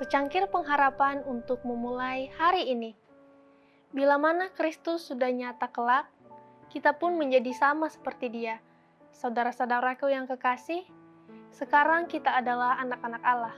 secangkir 0.00 0.48
pengharapan 0.48 1.20
untuk 1.28 1.60
memulai 1.60 2.32
hari 2.40 2.72
ini. 2.72 2.96
Bila 3.92 4.16
mana 4.16 4.48
Kristus 4.48 5.04
sudah 5.04 5.28
nyata 5.28 5.68
kelak, 5.68 6.08
kita 6.72 6.96
pun 6.96 7.20
menjadi 7.20 7.52
sama 7.52 7.84
seperti 7.92 8.32
Dia. 8.32 8.64
Saudara-saudaraku 9.12 10.08
yang 10.08 10.24
kekasih, 10.24 10.88
sekarang 11.52 12.08
kita 12.08 12.32
adalah 12.32 12.80
anak-anak 12.80 13.20
Allah, 13.20 13.56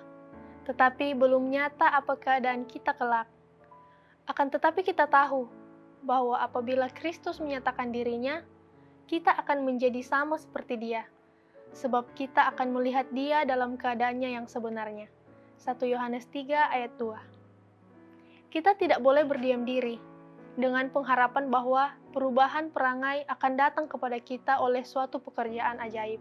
tetapi 0.67 1.15
belum 1.15 1.47
nyata 1.47 1.95
apa 1.95 2.19
keadaan 2.19 2.67
kita 2.67 2.91
kelak. 2.99 3.31
Akan 4.27 4.51
tetapi 4.51 4.83
kita 4.83 5.07
tahu 5.07 5.47
bahwa 6.03 6.43
apabila 6.43 6.91
Kristus 6.91 7.39
menyatakan 7.39 7.95
dirinya, 7.95 8.43
kita 9.07 9.31
akan 9.47 9.63
menjadi 9.63 10.03
sama 10.03 10.43
seperti 10.43 10.75
Dia, 10.91 11.07
sebab 11.71 12.11
kita 12.19 12.51
akan 12.51 12.75
melihat 12.75 13.07
Dia 13.15 13.47
dalam 13.47 13.79
keadaannya 13.79 14.43
yang 14.43 14.51
sebenarnya. 14.51 15.22
1 15.63 15.79
Yohanes 15.87 16.27
3 16.27 16.75
ayat 16.75 16.91
2. 16.99 18.51
Kita 18.51 18.75
tidak 18.75 18.99
boleh 18.99 19.23
berdiam 19.23 19.63
diri 19.63 19.95
dengan 20.59 20.91
pengharapan 20.91 21.47
bahwa 21.47 21.95
perubahan 22.11 22.67
perangai 22.75 23.23
akan 23.31 23.53
datang 23.55 23.87
kepada 23.87 24.19
kita 24.19 24.59
oleh 24.59 24.83
suatu 24.83 25.23
pekerjaan 25.23 25.79
ajaib. 25.79 26.19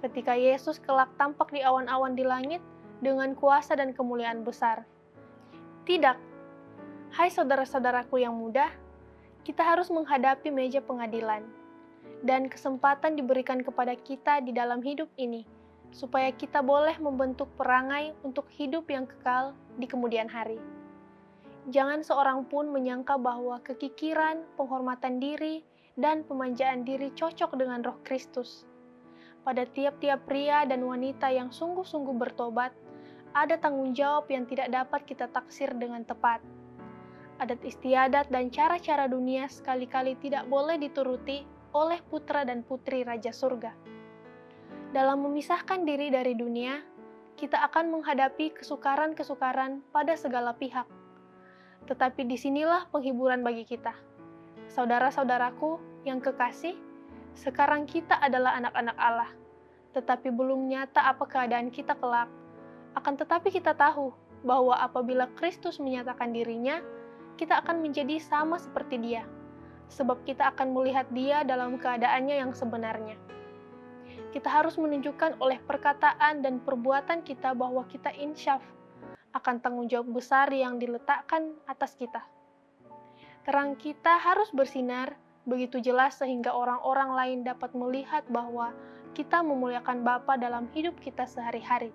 Ketika 0.00 0.32
Yesus 0.40 0.80
kelak 0.80 1.12
tampak 1.20 1.52
di 1.52 1.60
awan-awan 1.60 2.16
di 2.16 2.24
langit 2.24 2.64
dengan 3.04 3.36
kuasa 3.36 3.76
dan 3.76 3.92
kemuliaan 3.92 4.40
besar. 4.40 4.88
Tidak. 5.84 6.16
Hai 7.12 7.28
saudara-saudaraku 7.28 8.24
yang 8.24 8.32
muda, 8.32 8.72
kita 9.44 9.60
harus 9.60 9.92
menghadapi 9.92 10.48
meja 10.48 10.80
pengadilan. 10.80 11.44
Dan 12.24 12.48
kesempatan 12.48 13.20
diberikan 13.20 13.60
kepada 13.60 13.92
kita 14.00 14.40
di 14.40 14.56
dalam 14.56 14.80
hidup 14.80 15.12
ini 15.20 15.44
supaya 15.92 16.32
kita 16.32 16.64
boleh 16.64 16.96
membentuk 16.96 17.52
perangai 17.60 18.16
untuk 18.24 18.48
hidup 18.56 18.88
yang 18.88 19.04
kekal 19.04 19.52
di 19.76 19.84
kemudian 19.84 20.26
hari. 20.26 20.56
Jangan 21.70 22.02
seorang 22.02 22.48
pun 22.48 22.72
menyangka 22.74 23.20
bahwa 23.20 23.62
kekikiran, 23.62 24.42
penghormatan 24.58 25.22
diri, 25.22 25.62
dan 25.94 26.24
pemanjaan 26.26 26.82
diri 26.82 27.12
cocok 27.12 27.54
dengan 27.54 27.84
roh 27.84 28.00
Kristus. 28.02 28.64
Pada 29.44 29.68
tiap-tiap 29.68 30.24
pria 30.26 30.64
dan 30.66 30.82
wanita 30.82 31.28
yang 31.30 31.52
sungguh-sungguh 31.52 32.16
bertobat, 32.18 32.72
ada 33.36 33.60
tanggung 33.60 33.92
jawab 33.92 34.26
yang 34.32 34.48
tidak 34.48 34.72
dapat 34.72 35.04
kita 35.06 35.28
taksir 35.30 35.70
dengan 35.76 36.02
tepat. 36.02 36.40
Adat 37.38 37.60
istiadat 37.62 38.32
dan 38.32 38.48
cara-cara 38.48 39.06
dunia 39.06 39.46
sekali-kali 39.46 40.16
tidak 40.18 40.48
boleh 40.48 40.78
dituruti 40.78 41.44
oleh 41.74 41.98
putra 42.06 42.44
dan 42.46 42.62
putri 42.62 43.02
Raja 43.02 43.34
Surga 43.34 43.92
dalam 44.92 45.24
memisahkan 45.24 45.88
diri 45.88 46.12
dari 46.12 46.36
dunia, 46.36 46.84
kita 47.40 47.64
akan 47.64 47.96
menghadapi 47.96 48.52
kesukaran-kesukaran 48.60 49.80
pada 49.88 50.12
segala 50.20 50.52
pihak. 50.52 50.84
Tetapi 51.88 52.28
di 52.28 52.36
sinilah 52.36 52.86
penghiburan 52.92 53.40
bagi 53.40 53.64
kita. 53.64 53.96
Saudara-saudaraku 54.68 55.80
yang 56.04 56.20
kekasih, 56.20 56.76
sekarang 57.32 57.88
kita 57.88 58.20
adalah 58.20 58.52
anak-anak 58.60 58.96
Allah, 59.00 59.30
tetapi 59.96 60.28
belum 60.28 60.68
nyata 60.68 61.08
apa 61.08 61.24
keadaan 61.24 61.72
kita 61.72 61.96
kelak. 61.96 62.28
Akan 62.92 63.16
tetapi 63.16 63.48
kita 63.48 63.72
tahu 63.72 64.12
bahwa 64.44 64.76
apabila 64.76 65.24
Kristus 65.40 65.80
menyatakan 65.80 66.36
dirinya, 66.36 66.84
kita 67.40 67.64
akan 67.64 67.80
menjadi 67.80 68.20
sama 68.20 68.60
seperti 68.60 69.00
Dia, 69.00 69.24
sebab 69.88 70.20
kita 70.28 70.52
akan 70.52 70.76
melihat 70.76 71.08
Dia 71.16 71.48
dalam 71.48 71.80
keadaannya 71.80 72.44
yang 72.44 72.52
sebenarnya 72.52 73.31
kita 74.32 74.48
harus 74.48 74.80
menunjukkan 74.80 75.36
oleh 75.38 75.60
perkataan 75.60 76.40
dan 76.40 76.58
perbuatan 76.64 77.20
kita 77.20 77.52
bahwa 77.52 77.84
kita 77.84 78.08
insyaf 78.16 78.64
akan 79.36 79.60
tanggung 79.60 79.88
jawab 79.92 80.08
besar 80.12 80.48
yang 80.48 80.80
diletakkan 80.80 81.52
atas 81.68 81.92
kita. 81.96 82.24
Terang 83.44 83.76
kita 83.76 84.16
harus 84.16 84.48
bersinar 84.50 85.16
begitu 85.44 85.82
jelas 85.82 86.16
sehingga 86.16 86.54
orang-orang 86.54 87.10
lain 87.12 87.38
dapat 87.44 87.74
melihat 87.76 88.24
bahwa 88.32 88.72
kita 89.12 89.44
memuliakan 89.44 90.06
Bapa 90.06 90.40
dalam 90.40 90.70
hidup 90.72 90.96
kita 91.02 91.28
sehari-hari. 91.28 91.92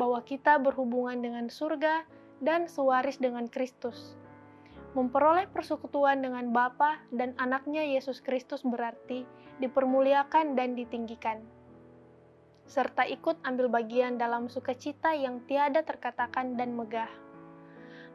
Bahwa 0.00 0.24
kita 0.24 0.56
berhubungan 0.56 1.20
dengan 1.20 1.52
surga 1.52 2.08
dan 2.40 2.64
sewaris 2.64 3.20
dengan 3.20 3.44
Kristus. 3.50 4.16
Memperoleh 4.92 5.48
persekutuan 5.48 6.20
dengan 6.20 6.52
Bapa 6.52 7.00
dan 7.08 7.32
anaknya 7.40 7.80
Yesus 7.80 8.20
Kristus 8.20 8.60
berarti 8.60 9.24
dipermuliakan 9.56 10.52
dan 10.52 10.76
ditinggikan. 10.76 11.40
Serta 12.68 13.08
ikut 13.08 13.40
ambil 13.40 13.72
bagian 13.72 14.20
dalam 14.20 14.52
sukacita 14.52 15.16
yang 15.16 15.40
tiada 15.48 15.80
terkatakan 15.80 16.60
dan 16.60 16.76
megah. 16.76 17.08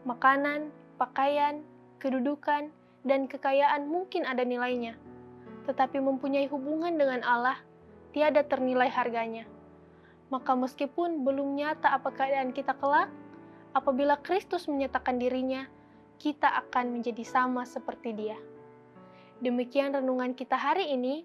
Makanan, 0.05 0.69
pakaian, 1.01 1.65
kedudukan, 1.97 2.69
dan 3.01 3.25
kekayaan 3.25 3.89
mungkin 3.89 4.29
ada 4.29 4.45
nilainya, 4.45 4.93
tetapi 5.65 5.97
mempunyai 5.97 6.45
hubungan 6.45 6.93
dengan 6.93 7.25
Allah 7.25 7.57
tiada 8.13 8.45
ternilai 8.45 8.93
harganya. 8.93 9.49
Maka 10.29 10.53
meskipun 10.53 11.25
belum 11.25 11.57
nyata 11.57 11.89
apa 11.89 12.13
keadaan 12.13 12.53
kita 12.53 12.75
kelak, 12.77 13.09
apabila 13.73 14.19
Kristus 14.19 14.67
menyatakan 14.67 15.17
dirinya, 15.17 15.65
kita 16.17 16.49
akan 16.65 16.97
menjadi 16.97 17.21
sama 17.21 17.63
seperti 17.63 18.13
Dia. 18.13 18.37
Demikian 19.37 19.93
renungan 19.93 20.33
kita 20.33 20.57
hari 20.57 20.89
ini. 20.93 21.21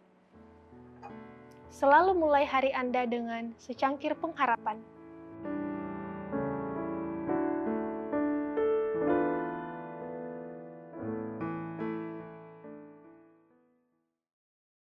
Selalu 1.73 2.13
mulai 2.13 2.45
hari 2.45 2.69
Anda 2.77 3.09
dengan 3.09 3.57
secangkir 3.57 4.13
pengharapan. 4.21 4.77